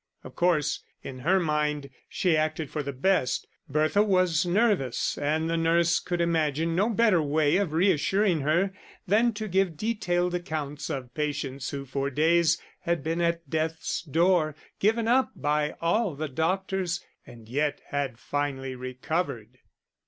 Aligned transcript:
Of 0.23 0.35
course, 0.35 0.79
in 1.03 1.19
her 1.19 1.39
mind, 1.39 1.91
she 2.09 2.35
acted 2.35 2.71
for 2.71 2.81
the 2.81 2.91
best; 2.91 3.45
Bertha 3.69 4.01
was 4.01 4.47
nervous, 4.47 5.15
and 5.15 5.47
the 5.47 5.57
nurse 5.57 5.99
could 5.99 6.21
imagine 6.21 6.75
no 6.75 6.89
better 6.89 7.21
way 7.21 7.57
of 7.57 7.71
reassuring 7.71 8.41
her 8.41 8.73
than 9.07 9.31
to 9.33 9.47
give 9.47 9.77
detailed 9.77 10.33
accounts 10.33 10.89
of 10.89 11.13
patients 11.13 11.69
who 11.69 11.85
for 11.85 12.09
days 12.09 12.59
had 12.79 13.03
been 13.03 13.21
at 13.21 13.47
death's 13.47 14.01
door, 14.01 14.55
given 14.79 15.07
up 15.07 15.33
by 15.35 15.75
all 15.81 16.15
the 16.15 16.29
doctors, 16.29 17.05
and 17.27 17.47
yet 17.47 17.79
had 17.89 18.17
finally 18.17 18.73
recovered. 18.73 19.59